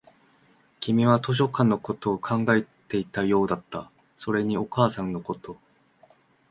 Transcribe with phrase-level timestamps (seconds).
[0.79, 5.59] 君は図書館のことを考えていたようだった、それにお母さんのこと